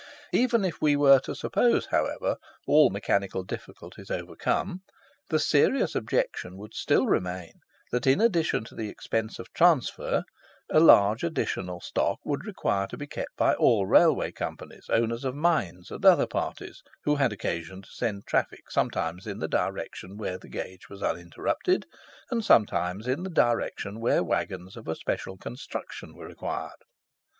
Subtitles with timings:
[0.31, 4.81] Even if we were to suppose, however, all mechanical difficulties overcome,
[5.29, 7.59] the serious objection would still remain,
[7.91, 10.23] that in addition to the expense of transfer,
[10.71, 15.35] a large additional stock would require to be kept by all Railway Companies, owners of
[15.35, 20.39] mines, and other parties who had occasion to send traffic sometimes in the direction where
[20.39, 21.85] the gauge was uninterrupted,
[22.31, 26.79] and sometimes in the direction where waggons of a special construction were required.